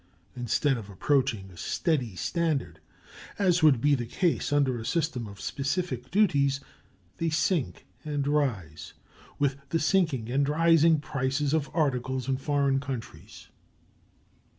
[0.35, 2.79] Instead of approaching a steady standard,
[3.37, 6.59] as would be the case under a system of specific duties,
[7.17, 8.93] they sink and rise
[9.37, 13.49] with the sinking and rising prices of articles in foreign countries.